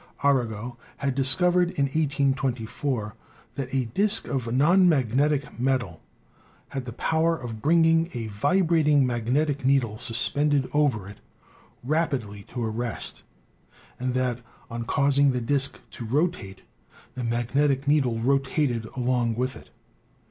Arago* 0.23 0.79
had 0.97 1.13
discovered 1.13 1.69
in 1.69 1.85
1824 1.85 3.13
that 3.53 3.71
a 3.71 3.85
disk 3.85 4.27
of 4.27 4.51
non 4.51 4.89
mag 4.89 5.09
netic 5.11 5.59
metal 5.59 6.01
had 6.69 6.85
the 6.85 6.93
power 6.93 7.37
of 7.37 7.61
bringing 7.61 8.09
a 8.15 8.25
vibrating 8.25 9.05
mag 9.05 9.27
netic 9.27 9.63
needle 9.63 9.99
suspended 9.99 10.67
over 10.73 11.07
it 11.07 11.19
rapidly 11.83 12.41
to 12.41 12.65
rest, 12.65 13.21
and 13.99 14.15
that 14.15 14.39
on 14.71 14.85
causing 14.85 15.33
the 15.33 15.39
disk 15.39 15.79
to 15.91 16.03
rotate 16.03 16.63
the 17.13 17.23
magnetic 17.23 17.87
needle 17.87 18.17
rotated 18.17 18.85
along 18.95 19.35
with 19.35 19.55
it. 19.55 19.69